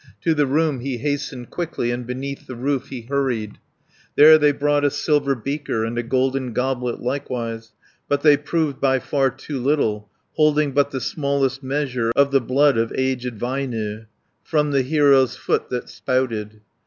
[0.21, 3.59] To the room he hastened quickly, And beneath the roof he hurried.
[4.15, 7.73] There they brought a silver beaker, And a golden goblet likewise,
[8.09, 12.41] But they proved by far too little, Holding but the smallest measure 10 Of the
[12.41, 14.07] blood of aged Väinö,
[14.43, 16.61] From the hero's foot that spouted.